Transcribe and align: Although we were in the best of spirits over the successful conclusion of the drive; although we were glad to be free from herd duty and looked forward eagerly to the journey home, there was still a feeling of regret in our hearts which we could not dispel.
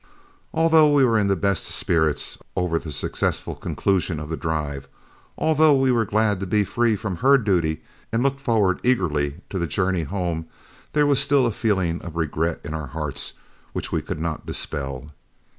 Although 0.51 0.91
we 0.91 1.05
were 1.05 1.19
in 1.19 1.27
the 1.27 1.35
best 1.35 1.67
of 1.69 1.75
spirits 1.75 2.39
over 2.55 2.79
the 2.79 2.91
successful 2.91 3.53
conclusion 3.53 4.19
of 4.19 4.29
the 4.29 4.35
drive; 4.35 4.87
although 5.37 5.79
we 5.79 5.91
were 5.91 6.05
glad 6.07 6.39
to 6.39 6.47
be 6.47 6.63
free 6.63 6.95
from 6.95 7.17
herd 7.17 7.43
duty 7.45 7.83
and 8.11 8.23
looked 8.23 8.41
forward 8.41 8.79
eagerly 8.81 9.41
to 9.51 9.59
the 9.59 9.67
journey 9.67 10.01
home, 10.01 10.47
there 10.93 11.05
was 11.05 11.19
still 11.19 11.45
a 11.45 11.51
feeling 11.51 12.01
of 12.01 12.15
regret 12.15 12.59
in 12.63 12.73
our 12.73 12.87
hearts 12.87 13.33
which 13.73 13.91
we 13.91 14.01
could 14.01 14.19
not 14.19 14.43
dispel. 14.47 15.09